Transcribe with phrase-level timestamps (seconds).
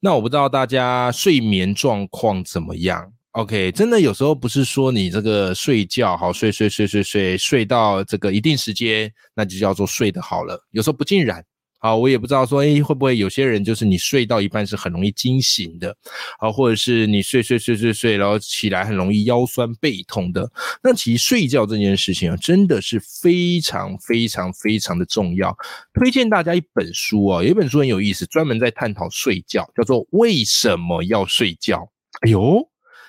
[0.00, 10.58] 那我不知道大家睡眠状况怎么样？OK，真的有时候不是说你这个睡觉好睡睡睡睡睡睡到这个一定时间，那就叫做睡得好了。
[10.70, 11.44] 有时候不尽然。
[11.78, 15.94] 好，我也不知道说，哎，会不会有些人就是你睡到一半是很容易惊醒的，
[16.38, 20.50] 啊，或者是你睡睡睡睡睡，然后起来很容易腰酸背痛的。
[20.82, 25.56] 那其实睡觉这件事情啊，真的是非常非常非常的重要。
[25.92, 31.78] 推荐大家一本书啊，有一本书很有意思，专门在探讨睡觉，叫做《为什么要睡觉》。
[32.22, 32.66] 哎呦！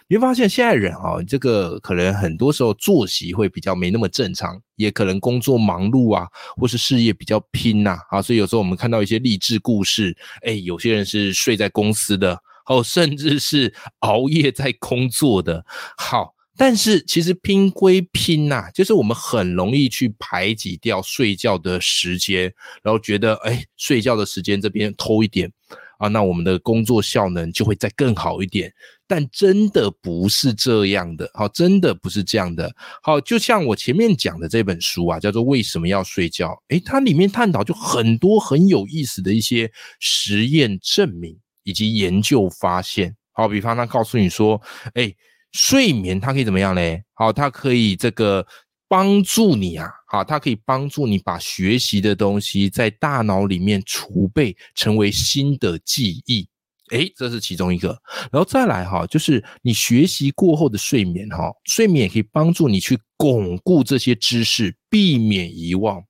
[0.09, 15.66] 你会发现现在人啊，这个可能很多时候作息会比较没那么正常，也可能工作忙碌啊，或是事业比较拼呐，啊，所以有时候我们看到一些励志故事，哎，有些人是睡在公司的，哦，甚至是熬夜在工作的。
[15.97, 22.44] 好，但是其实拼归拼呐，就是我们很容易去排挤掉睡觉的时间，
[22.81, 25.52] 然后觉得哎，睡觉的时间这边偷一点。
[25.97, 28.72] 啊，那我们的工作效能就会再更好一点，
[29.08, 44.61] 但真的不是这样的，好，真的不是这样的，好，就像我前面讲的这本书啊，叫做《为什么要睡觉》，诶，它里面探讨就很多很有意思的一些实验证明以及研究发现，好，比方他告诉你说，
[44.95, 45.16] 诶，
[45.53, 47.03] 睡眠它可以怎么样嘞？
[47.13, 48.45] 好，它可以这个。
[48.89, 56.47] 帮助你啊，好，它可以帮助你把学习的东西在大脑里面储备成为新的记忆，
[56.91, 57.89] 诶，这是其中一个。
[58.31, 66.01] 然后再来哈，就是你学习过后的睡眠哈，睡眠也可以帮助你去巩固这些知识，避免遗忘。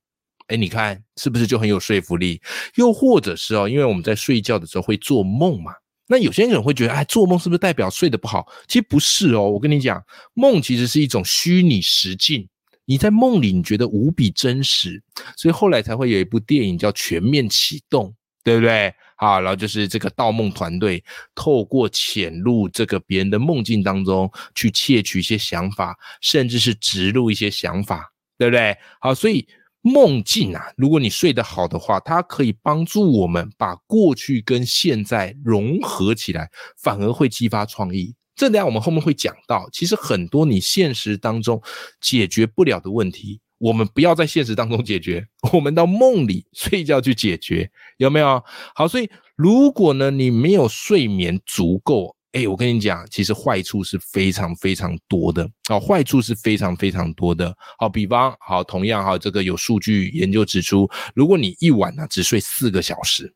[0.49, 2.41] 诶，你看是不是就很有说服力？
[2.75, 5.73] 又或者是哦，因为我们在睡觉的时候会做梦嘛，
[6.07, 8.47] 那有些人会觉得，哎，做梦是不是代表睡得不好？
[8.67, 10.01] 其实不是哦，我跟你讲，
[10.35, 12.47] 梦其实是一种虚拟实境。
[12.85, 15.03] 你在梦里，你觉得无比真实，
[15.35, 18.05] 所以后来才会有一部电影叫《全面启动》，
[18.45, 18.93] 对不对？
[19.17, 28.77] 好，然后就是这个盗梦团队透过潜入这个别人的梦境当中，去窃取一些想法，甚至是植入一些想法，对不对？
[29.01, 29.47] 好，所以
[29.81, 38.13] 梦境啊，如果你睡得好的话，它可以帮助我们把过去跟现在融合起来，反而会激发创意。
[38.35, 41.59] 这点我们后面会讲到，其实很多你现实当中
[41.99, 48.43] 解决不了的问题，我们不要在现实当中解决， 我们到梦里睡觉去解决，有没有？
[48.75, 57.55] 好，所以如果呢你没有睡眠足够，哎，我跟你讲，其实坏处是非常非常多的，好，坏处是非常非常多的。
[57.79, 63.33] 好，比方好，同样哈，这个有数据研究指出，如果你一晚呢只睡四个小时，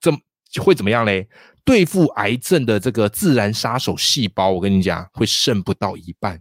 [0.00, 0.12] 怎
[0.62, 1.26] 会怎么样嘞？
[1.64, 6.40] 对付癌症的这个自然杀手细胞，我跟你讲，会剩不到一半，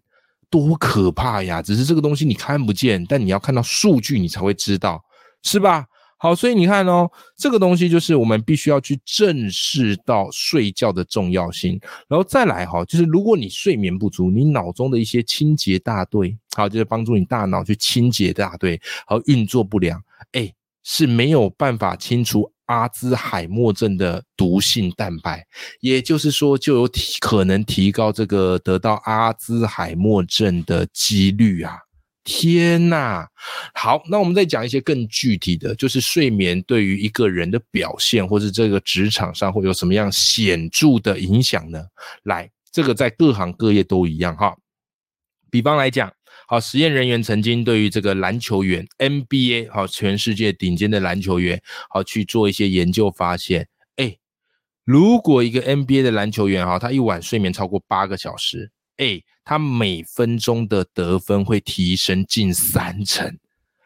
[0.51, 1.61] 多可怕呀！
[1.61, 5.01] 只是这个东西你看不见，但你要看到数据，你才会知道，
[5.41, 5.85] 是吧？
[6.17, 19.99] 好，所以你看哦，这个东西就是我们必须要去正视到睡觉的重要性，然后再来哈，就是如果你睡眠不足，你脑中的一些清洁大队，好，就是帮助你大脑去清洁大队，好运作不良，
[20.33, 20.53] 哎，
[20.83, 22.51] 是没有办法清除。
[22.71, 25.45] 阿兹海默症的毒性蛋白，
[25.81, 31.77] 也就是说，就有提可能提高这个得到阿兹海默症的几率啊！
[32.23, 33.27] 天呐！
[33.73, 41.83] 好，那我们再讲一些更具体的，就是睡眠对于一个人的表现，或是这个职场上会有什么样显著的影响呢？
[42.23, 44.55] 来，这个在各行各业都一样哈。
[45.49, 46.09] 比方来讲。
[46.51, 54.17] 好，实验人员曾经对于这个篮球员 NBA 好，全世界顶尖的篮球员好去做一些研究，发现，哎，
[54.83, 63.39] 如果一个 NBA 的篮球员哈，他一晚睡眠超过八个小时，哎，他每分钟的得分会提升近三成，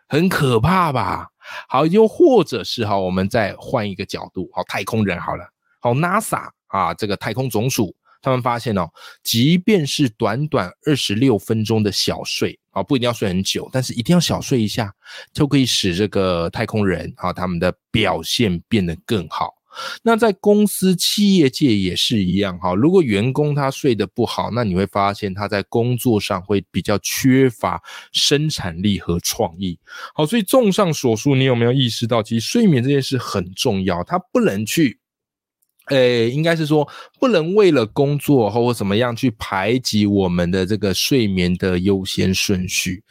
[0.10, 1.28] 很可怕吧？
[1.70, 5.48] 好，又或者是哈，我们再换一个角度，好，太空人好了，
[5.80, 7.96] 好，NASA 啊，这个太空总署。
[8.26, 8.90] 他们发现哦，
[9.24, 14.92] 即便是短短二十六分钟的小睡啊，不一定要睡很久，但是一定要小睡一下，
[15.32, 19.54] 就可以使这个太空人啊他们的表现变得更好。
[20.02, 27.80] 那在公司企业界也是一样哈，如果员工他睡得不好，那你会发现他在工作上会比较缺乏
[28.12, 29.78] 生产力和创意。
[30.16, 34.98] 好，所以综上所述，你有没有意识到，其实睡眠这件事很重要，它不能去。
[35.88, 36.88] 呃，应该是说
[37.20, 43.04] 不能为了工作或怎么样去排挤我们的这个睡眠的优先顺序。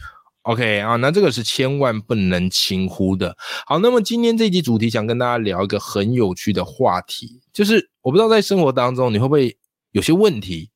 [0.42, 3.34] OK 啊，那这个是千万不能轻忽的。
[3.66, 9.56] 好，那么今天这集主题想跟大家聊一个很有趣的话题，就是我不知道在生活当中你会不会
[9.92, 10.68] 有些问题，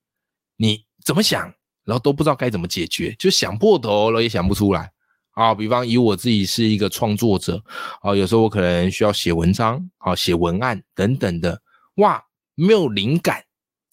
[0.56, 1.52] 你怎么想，
[1.84, 4.90] 然后都不知道该怎么解决，就想破头了也想不出来
[5.32, 5.54] 啊。
[5.54, 7.62] 比方以我自己是一个创作者
[8.00, 11.60] 啊，有时候我可能需要写文章啊、写文案等等的，
[11.98, 12.20] 哇，
[12.56, 13.44] 没有灵感，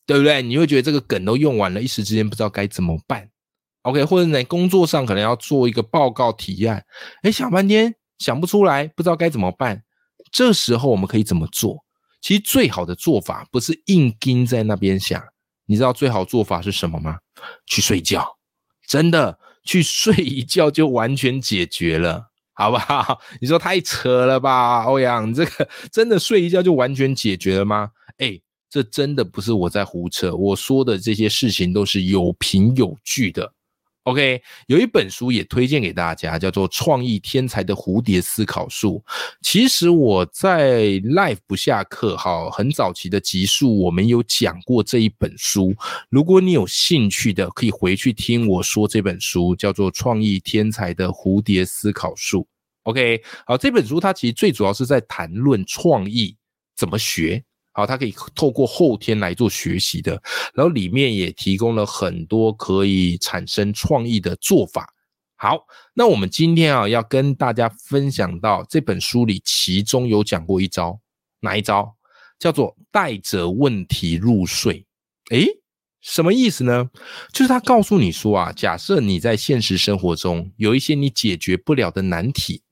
[0.07, 0.41] 对不对？
[0.41, 3.29] 你会觉得这个梗都用完了，一时之间不知道该怎么办。
[3.83, 6.83] OK，或者在工作上可能要做一个报告提案，
[7.21, 9.83] 哎，想半天想不出来，不知道该怎么办。
[10.31, 11.85] 这时候我们可以怎么做？
[12.19, 15.23] 其实最好的做法不是硬盯在那边想，
[15.67, 17.19] 你知道最好做法是什么吗？
[17.67, 18.27] 去睡觉，
[18.87, 23.19] 真的去睡一觉就完全解决了，好不好？
[23.39, 27.91] 你说太扯了吧，欧阳，这个真的睡一觉就完全解决了吗？
[28.17, 28.39] 哎，
[28.69, 33.51] 这真的不是我在胡扯，我说的这些事情都是有凭有据的。
[34.03, 39.03] OK，有一本书也推荐给大家，叫做《创意天才的蝴蝶思考术》。
[39.41, 45.75] 其实我在 Life 不下课，哈，很早期的集数，我们有讲过这一本书。
[46.11, 52.41] 如果你有兴趣的，可以回去听我说这本书，叫做《创意天才的蝴蝶思考术》。
[52.83, 56.37] OK，好，这本书它其实最主要是在谈论创意
[56.75, 57.43] 怎么学。
[57.75, 60.13] 好，它可以透过后天来做学习的，
[60.53, 64.87] 然后里面也提供了很多可以产生创意的做法。
[65.35, 65.59] 好，
[65.93, 70.97] 那我们今天啊要跟大家分享到这本书里，其中有讲过一招，
[71.41, 71.93] 哪一招？
[72.39, 74.85] 叫做带着问题入睡。
[75.31, 75.45] 诶，
[75.99, 76.89] 什么意思呢？
[77.33, 82.63] 就是他告诉你说啊，假设你在现实生活中有一些你解决不了的难题，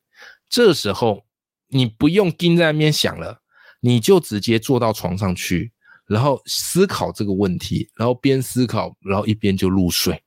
[0.49, 1.25] 这时候
[1.67, 3.42] 你不用盯在那边想了。
[3.85, 5.69] 你就直接坐到床上去，
[6.07, 10.23] 然后思考这个问题，然后边思考，然后一边就入睡。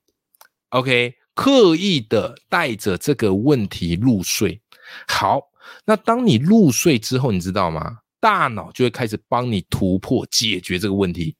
[0.69, 4.61] OK，刻意的带着这个问题入睡。
[5.09, 5.41] 好，
[5.87, 7.97] 那当你入睡之后，你知道吗？
[8.21, 11.35] 大脑就会开始帮你突破解决这个问题。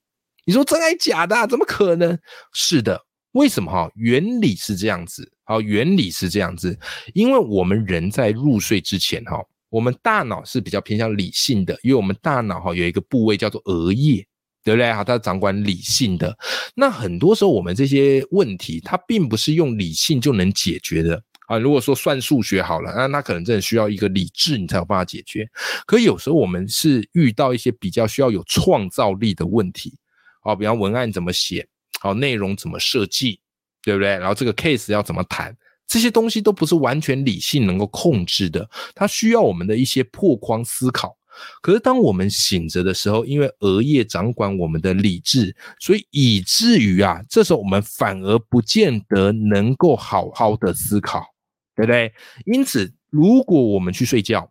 [0.47, 1.47] 你说真还假的？
[1.47, 2.19] 怎么可能？
[2.55, 2.99] 是的，
[3.33, 3.71] 为什么？
[3.71, 5.31] 哈，原理是这样子。
[5.45, 6.79] 好，原理是这样子，
[7.13, 9.45] 因为我们人在入睡之前，哈。
[9.77, 14.27] 我们大脑是比较偏向理性的，因为我们大脑哈有一个部位叫做额叶，
[14.65, 14.91] 对不对？
[14.91, 16.35] 哈，它掌管理性的。
[16.75, 21.59] 那很多时候我们这些问题，它并不是用理性就能解决的啊。
[21.59, 25.47] 如果说算数学好了，那那可能真的需要一个理智，你才有办法解决。
[25.85, 29.93] 可有时候我们是遇到一些比较需要有创造力的问题，
[30.43, 31.69] 好，比方文案怎么写，
[32.01, 33.41] 好，内容怎么设计，
[33.83, 34.09] 对不对？
[34.09, 35.55] 然后这个 case 要怎么谈。
[35.87, 41.17] 这些东西都不是完全理性能够控制的，它需要我们的一些破框思考。
[41.61, 51.27] 可是当我们醒着的时候，因为额叶掌管我们的理智，所以以至于啊，这时候我们反而不见得能够好好的思考，
[51.75, 52.11] 对不对？
[52.47, 54.51] 因此，如果我们去睡觉，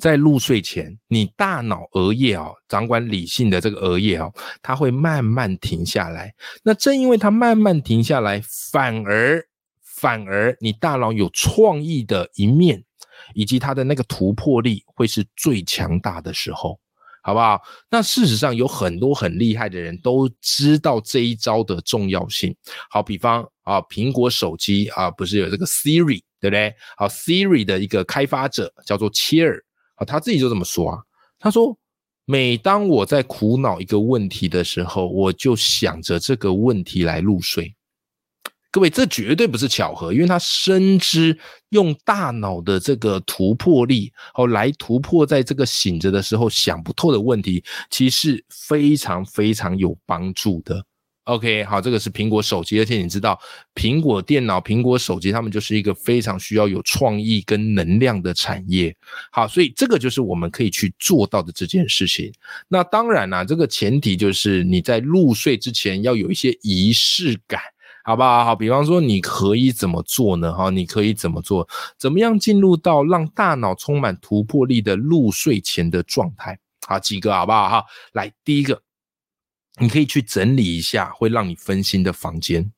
[0.00, 4.28] 在入睡前，你大脑额叶啊，掌管理性的这个额叶啊，
[4.60, 6.34] 它会慢慢停下来。
[6.64, 8.42] 那正因为它慢慢停下来，
[8.72, 9.46] 反而。
[10.04, 12.84] 反而你大脑有创意的一面，
[13.32, 16.78] 以及它的那个突破力会是最强大的时候，
[17.22, 17.58] 好不好？
[17.88, 22.54] 那事实上有很多很厉害的人都知道这一招的重要性。
[22.90, 26.74] 好，比方啊，苹果手机啊，不是有这个 Siri 对不对？
[26.98, 30.98] 好，Siri 的一个开发者叫做切尔啊，他自己就这么说啊，
[31.38, 31.74] 他说：
[32.26, 37.74] 每当我在苦恼一个问题的时候，我就想着这个问题来入睡。
[38.74, 41.38] 各位，这绝对不是巧合，因为他深知
[41.68, 50.84] 用大脑的这个突破力，哦，来突破在这个醒着的时候想不透的问题，其实非常非常有帮助的。
[51.22, 53.38] OK，好，这个是苹果手机，而且你知道，
[53.76, 58.92] 苹果电脑、苹果手机，他们就是一个非常需要有创意跟能量的产业。
[59.30, 62.32] 好，所以这个就是我们可以去做到的这件事情。
[62.66, 67.60] 那当然啦，这个前提就是你在入睡之前要有一些仪式感。
[68.06, 68.44] 好不好？
[68.44, 70.52] 好，比方说，你可以怎么做呢？
[70.52, 71.66] 哈，你可以怎么做？
[71.98, 76.58] 怎么样进入到让大脑充满突破力的入睡前的状态？
[76.86, 77.66] 好，几个好不好？
[77.66, 78.82] 哈，来，第一个，
[79.80, 82.70] 你可以去整理一下会让你分心的房间。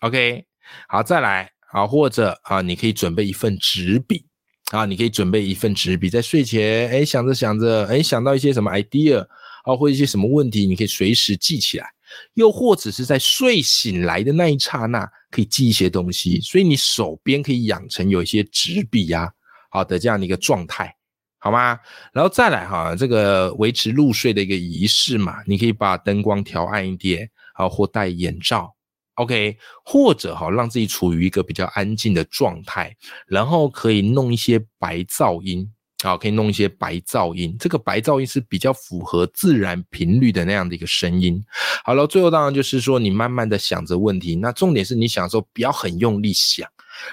[0.00, 0.46] OK，
[0.88, 4.24] 好，再来，好，或者啊，你可以准备一份纸笔
[4.72, 9.20] 啊，你可以准备一份纸笔，在睡前，哎，想着想着，哎，想到一些什么 idea
[9.64, 11.86] 啊，或一些什么问题，你可以随时记起来。
[12.34, 19.30] 又或者是在睡醒来的那一刹那，可以记一些东西，所以你手边可以养成有一些纸笔呀，
[19.70, 20.94] 好的这样的一个状态。
[21.42, 21.78] 好吗？
[22.12, 28.74] 然后再来哈，这个维持入睡的一个仪式嘛，你可以把灯光调暗一点，好，或戴眼罩
[29.14, 32.94] ，OK，或者哈，让自己处于一个比较安静的状态，
[33.26, 35.66] 然后可以弄一些白噪音，
[36.02, 41.42] 好，可以弄一些白噪音，这个白噪音是比较符合自然频率的那样的一个声音。
[41.84, 46.68] 好了，最后当然就是说，你慢慢的想着问题，那重点是你想的时候不要很用力想。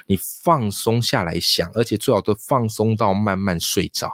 [0.06, 4.12] 你放松下来想，而且最好都放松到慢慢睡着，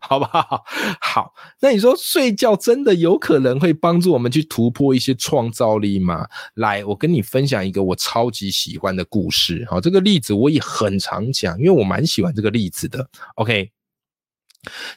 [0.00, 0.64] 好不好？
[1.00, 6.26] 好，那你说睡觉真的有可能会帮助我们去突破一些创造力吗？
[6.54, 9.64] 来，我跟你分享一个我超级喜欢的故事。
[9.70, 13.08] 好，这个例子我也很常讲，因为我蛮喜欢这个例子的。
[13.36, 13.70] OK，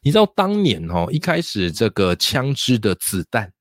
[0.02, 3.52] 你知道当年哦，一开始这个枪支的子弹。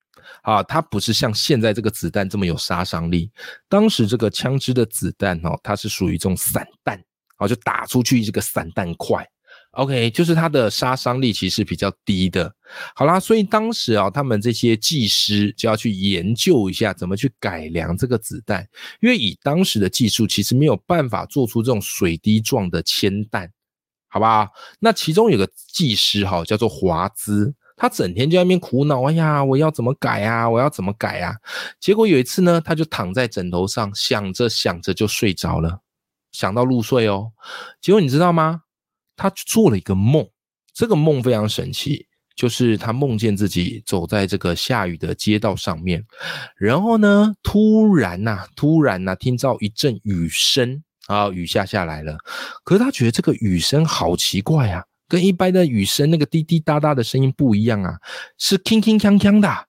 [0.42, 3.30] 啊，它不是像现在这个子弹这么有杀伤力。
[3.68, 7.02] 当时这个枪支的子弹哦，它是属于这种散弹，
[7.36, 9.26] 啊，就打出去这个散弹块。
[9.72, 12.52] OK，就是它的杀伤力其实比较低的。
[12.94, 18.66] 好啦，所以当时啊，他们这些技师就要去研究一下怎么去改良这个子弹，
[19.00, 23.50] 因为以当时的技术，其实没有办法做出这种水滴状的铅弹，
[24.14, 24.48] 好吧？
[24.78, 27.52] 那其中有个技师哈，叫做华兹。
[27.76, 30.48] 他整天就在那边苦恼，哎呀，我要怎么改啊？
[30.48, 31.34] 我要怎么改啊？
[31.80, 35.80] 结果有一次呢，他就躺在枕头上，想着想着就睡着了，
[36.30, 37.32] 想到入睡哦。
[37.80, 38.62] 结果你知道吗？
[39.16, 40.24] 他做了一个梦，
[40.72, 42.06] 这个梦非常神奇，
[42.36, 46.06] 就是他梦见自己走在这个下雨的街道上面，
[46.56, 52.16] 然后呢，突然呐，突然呐，听到一阵雨声啊，雨下下来了。
[52.64, 54.84] 可是他觉得这个雨声好奇怪啊。
[55.06, 57.94] 跟一般的雨声那个滴滴答答的声音不一样啊，
[58.38, 59.66] 是铿铿锵锵的。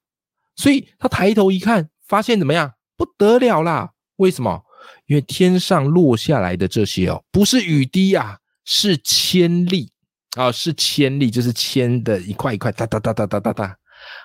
[0.55, 2.71] 所以他抬头一看，发现怎么样？
[2.95, 3.91] 不得了啦！
[4.15, 4.63] 为什么？
[5.07, 9.91] 因为天上落下来的这些哦，不是雨滴啊，是铅粒
[10.37, 13.77] 啊，是铅粒，就是铅的一块一块哒哒哒哒哒哒哒。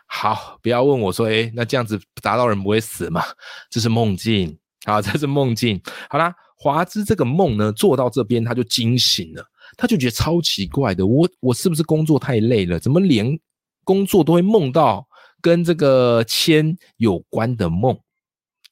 [0.06, 3.22] 好，不要问我说，哎，那这样子砸到人不会死吗？
[3.68, 5.82] 这是梦境啊，这是梦境。
[6.08, 9.42] 好啦，华兹这个梦呢，做到这边他就惊醒了。
[9.78, 12.78] 他就觉得超奇怪的，我我是不是工作太累了？
[12.78, 13.38] 怎么连
[13.82, 15.08] 工作都会梦到
[15.40, 17.98] 跟这个铅有关的梦？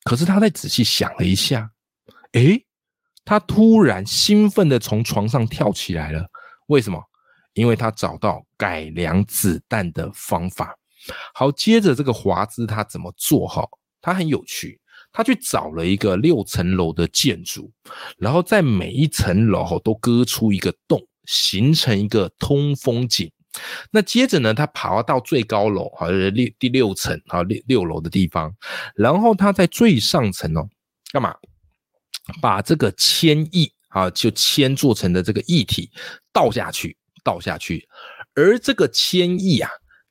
[0.04, 1.71] 可是他再仔细想了一下，
[2.33, 2.62] 诶，
[3.25, 6.28] 他突然兴奋的从床上跳起来了。
[6.66, 7.02] 为什么？
[7.54, 10.76] 因为他找到改良子弹的方法。
[11.33, 13.47] 好，接着这个华兹他怎么做？
[13.49, 13.66] 哈，
[14.02, 14.78] 他很有趣。
[15.18, 17.68] 他去找了一个六层楼的建筑，
[18.18, 23.28] 然后在每一层楼都割出一个洞，形成一个通风井。
[23.90, 28.54] 那接着呢，他爬到最高楼，好像六第六层，啊六六楼的地方。
[28.94, 30.68] 然后他在最上层哦，
[31.10, 31.34] 干嘛？
[32.40, 35.90] 把这个铅液啊，就铅做成的这个液体
[36.32, 37.88] 倒下去，倒下去。
[38.37, 39.68] 而这个铅液啊。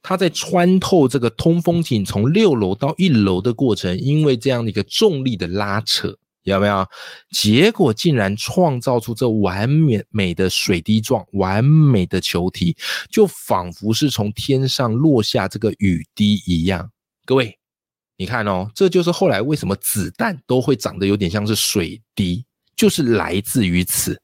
[0.08, 6.88] 它在穿透这个通风井从六楼到一楼的过程，因为这样的一个重力的拉扯，有没有？
[7.32, 12.74] 结果竟然创造出这完美美的水滴状、完美的球体，
[13.12, 16.90] 就仿佛是从天上落下这个雨滴一样。
[17.26, 17.60] 各位，
[18.16, 22.46] 你看哦，这就是后来为什么子弹都会长得有点像是水滴，
[22.78, 24.18] 就是来自于此。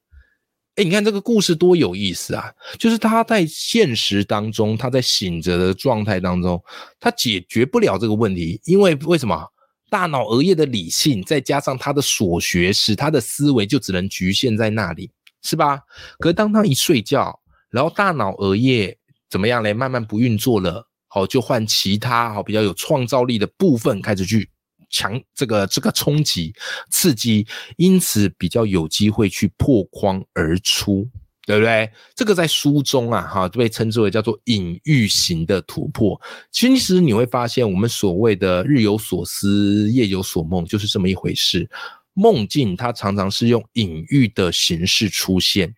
[0.76, 2.52] 哎，你看这个故事多有意思啊！
[2.80, 6.60] 就是他在现实当中，他在醒着的状态当中，
[7.00, 9.48] 他解决不了这个问题，因为为什么？
[9.92, 15.12] 大脑额叶的理性，再加上他的所学，使他的思维就只能局限在那里，
[15.44, 15.80] 是吧？
[16.18, 17.40] 可是当他一睡觉，
[17.70, 18.98] 然后大脑额叶
[19.30, 19.72] 怎么样嘞？
[19.74, 24.50] 慢慢不运作了，好，就换其他好比较有创造力的部分开始去。
[24.94, 26.54] 强这个这个冲击
[26.92, 27.46] 刺激，
[27.78, 31.10] 因此比较有机会去破框而出，
[31.48, 31.92] 对不对？
[32.16, 36.22] 这个在书中啊，哈，被称之为叫做隐喻型的突破。
[36.52, 41.68] 其实你会发现，我们所谓的日有所思，夜有所梦，就是这么一回事。
[42.14, 45.74] 梦境它常常是用隐喻的形式出现。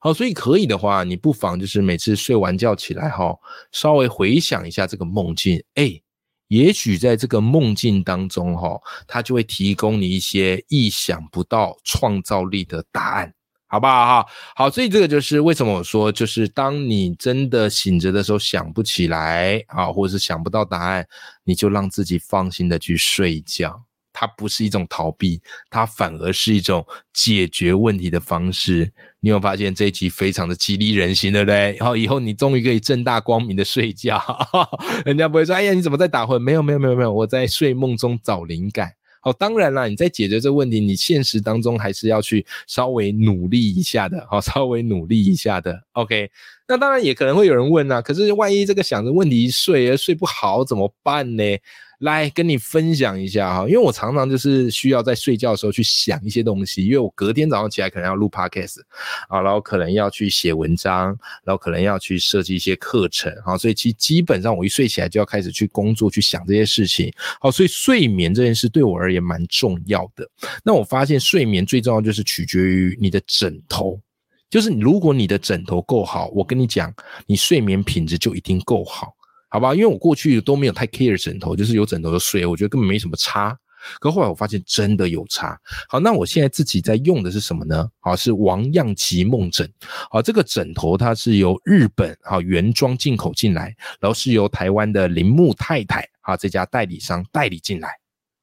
[0.00, 3.32] 好，所以可以的话，你不妨就是每次睡完觉起来，哈，
[3.70, 6.02] 稍微回想一下这个梦境，哎。
[6.48, 13.32] 也许在这个梦境当中，哈，它就会提供你一些意想不到创造力的答案，
[13.66, 14.22] 好不好？
[14.22, 21.06] 哈，好，所以这个就是为什么我说，就是当你真的醒着的时候想不起来啊，或者是想不到答案，
[21.44, 23.82] 你就让自己放心的去睡觉。
[24.18, 26.82] 它不是一种逃避，它反而是一种
[27.12, 28.90] 解决问题的方式。
[29.20, 31.76] 你有发现这一集非常的激励人心，对不对？
[31.78, 34.18] 然后以后你终于可以正大光明的睡觉，
[35.04, 38.90] 人家不会说：“哎呀，你怎么在打混？”没有，没有，没有，没有，我在睡梦中找灵感。
[39.20, 45.82] 好，当然啦，你在解决这个问题，你现实当中还是要去稍微努力一下的，好，稍微努力一下的。
[45.92, 46.30] OK，
[46.68, 51.42] 那当然也可能会有人问啊，可是万一这个想着问题睡而睡不好怎么办呢？
[52.00, 58.80] 来跟你分享一下哈，因为我常常就是需要在睡觉的时候去想一些东西，因为我隔天早上起来可能要录 podcast
[59.28, 61.06] 啊，然后可能要去写文章，
[61.42, 67.10] 然后可能要去设计一些课程啊，所以其实基本上我一睡起来就要开始去工作，去想这些事情。
[67.40, 70.28] 好，所以睡眠这件事对我而言蛮重要的。
[70.62, 73.98] 那我发现睡眠最重要就是取决于你的枕头，
[74.48, 76.92] 就是如果你的枕头够好，我跟你讲，
[77.26, 79.12] 你睡眠品质就一定够好。
[79.48, 83.56] 好吧，因为我过去都没有太 care 枕头，就是有枕头就睡，我觉得根本没什么差。
[84.00, 85.56] 可后来我发现真的有差。
[85.88, 87.88] 好，那我现在自己在用的是什么呢？
[88.00, 89.70] 好，是王样极梦枕。
[90.10, 97.90] 好，这个枕头它是由日本好原装进口进来，然后是由台湾的铃木太太啊这家代理商代理进来。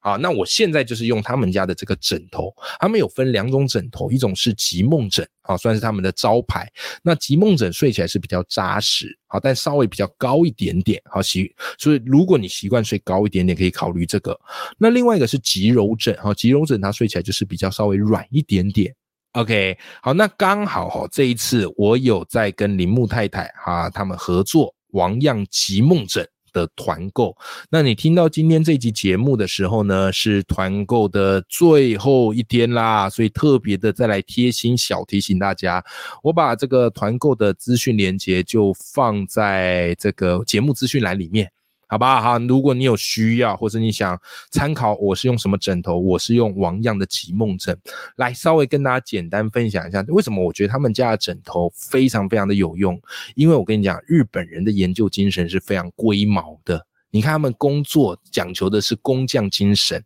[0.04, 6.70] 啊，那我现在就是用他们家的这个枕头，他们有分两种枕头，一种是极梦枕，啊，算是他们的招牌。
[7.02, 11.50] 那极梦枕睡起来是比较扎实，好，但稍微比较高一点点，好习。
[11.78, 14.38] 所以如果你习惯睡高一点点，可以考虑这个。
[14.76, 18.94] 那另外一个是极柔枕，哈，极柔枕它睡起来就是比较稍微软一点点。
[19.32, 26.28] OK，好，那刚好哈，这一次我有在跟铃木太太哈他们合作王样极梦枕。
[26.54, 27.36] 的团购，
[27.68, 35.84] 那你听到今天这集节目的时候呢，是团购的最后一天啦，所以特别的再来贴心小提醒大家，
[36.22, 41.50] 我把这个团购的资讯链接就放在这个节目资讯栏里面。
[41.86, 45.98] 好吧，好，如果你有需要，或者你想参考，我是用什么枕头？
[45.98, 47.78] 我是用王样的极梦枕，
[48.16, 53.00] 来稍微跟大家简单分享一下，为什么我觉得他们家的枕头非常非常的有用？
[53.34, 60.02] 因为我跟你讲，日本人的研究精神是非常龟毛的，你看他们工作讲求的是工匠精神。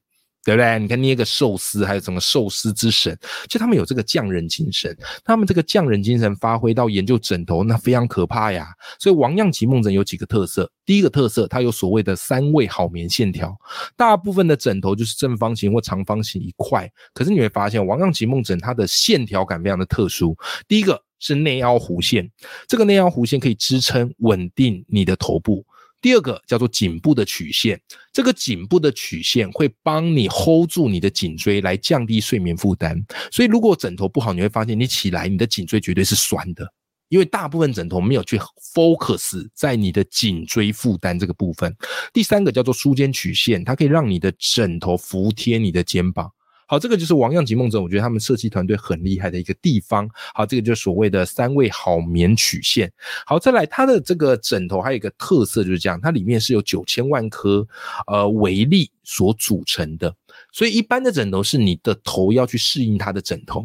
[0.49, 0.79] 对不对？
[0.79, 3.15] 你看捏个寿司，还有什么寿司之神，
[3.51, 4.97] 就他们有这个匠人精神。
[5.23, 8.69] 他们这个匠人精神发挥到研究枕头，那非常可怕呀。
[8.99, 10.71] 所以王样极梦枕有几个特色。
[10.87, 13.55] 第一个特色，它有所谓的三位好眠线条。
[13.95, 20.35] 大部分的枕头就是正方形或长方形一块，可是你会发现王样极梦枕它的线条感非常的特殊。
[20.67, 22.31] 第一个是内凹弧线，
[22.67, 25.63] 这个内凹弧线可以支撑稳定你的头部。
[26.01, 27.81] 第二个叫做颈部的曲线，
[28.13, 33.05] 这个颈部的曲线会帮你 hold 住你的颈椎，来降低睡眠负担。
[33.33, 36.73] 所以如果枕头不好，你会发现你起来你的颈椎绝对是酸的，
[37.09, 38.39] 因为大部分枕头没有去
[38.75, 41.75] focus 在你的颈椎负担这个部分。
[42.13, 46.31] 第三个叫做舒肩曲线，它可以让你的枕头服贴你的肩膀。
[46.69, 50.09] 好，这个就是王样极梦枕，我觉得他们设计团队很厉害的一个地方。
[50.35, 52.93] 好，这个就是所谓的三位好眠曲线。
[53.25, 57.67] 好，再来它的这个枕头还有一个特色就是这样，它里面是有九千万颗
[58.07, 60.15] 呃微粒所组成的，
[60.53, 63.65] 所以一般的枕头是你的头要去适应它的枕头，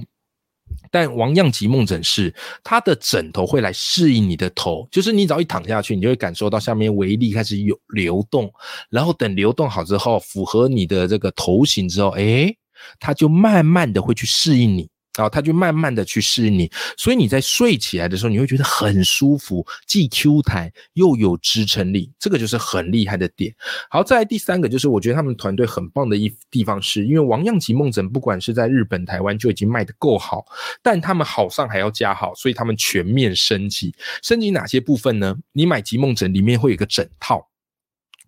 [0.89, 8.49] 但王样极梦枕是它的枕头会来适应你的头，就是你只要一躺下去，你就会感受到下面微粒开始有流动，
[8.89, 12.57] 然后等流动好之后，符合你的这个头型之后，诶。
[12.99, 23.53] 它就慢慢的会去适应你，啊，它就慢慢的去适应你，所以你在睡起来的时候，你会觉得很舒服，既 Q 弹又有支撑力，这个就是很厉害的点。
[23.89, 30.43] 好，再来第三个就是我觉得他们团队很棒的一地方，是因为王样吉梦枕不管是在日本、台湾就已经卖的够好，
[30.81, 33.93] 但他们好上还要加好，所以他们全面升级。
[34.23, 35.35] 升级哪些部分呢？
[35.51, 37.47] 你买吉梦枕里面会有一个枕套。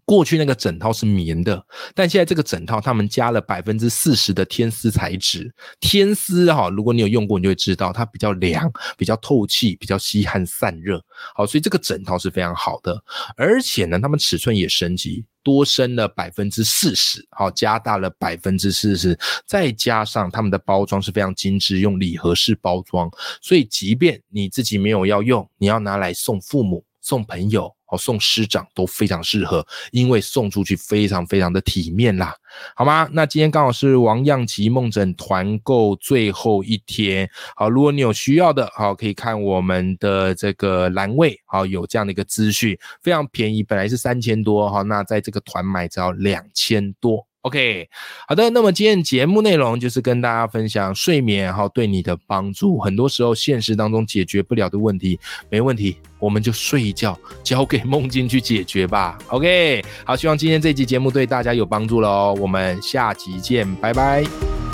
[0.05, 1.65] 过去那个枕套是棉的，
[1.95, 5.51] 但现在这个枕套他们加了百分之四十的天丝材质。
[5.79, 11.03] 天丝哈，如果你有用过，你就会知道它比较凉、比较透气、比较吸汗散热。
[11.33, 13.03] 好，所以这个枕套是非常好的。
[13.35, 19.17] 而且呢，他们尺寸也升级，多升了百分之四十，好，加大了百分之四十。
[19.47, 23.09] 再加上他们的包装是非常精致，用礼盒式包装，
[23.41, 27.74] 所以即便你自己没有要用，你要拿来送父母、送朋友。
[27.87, 32.35] 哦，送师长都非常适合，因为送出去非常非常的体面啦，
[32.75, 33.07] 好吗？
[33.11, 47.27] 那今天刚好是王样琪梦枕团购最后一天，好，如果你有需要的，好，可以看我们的这个栏位，好，有这样的一个资讯，非常便宜，本来是三千多，哈，那在这个团买只要两千多。
[47.45, 47.87] OK，
[48.27, 52.79] 好的，那么今天节目内容就是跟大家分享睡眠哈对你的帮助。
[52.79, 59.15] 很多时候现实当中解决不了的问题，没问题，我们就睡一觉，交给梦境去解决吧。
[59.27, 62.33] OK，好，希望今天这集节目对大家有帮助喽。
[62.39, 64.64] 我们下集见，拜拜。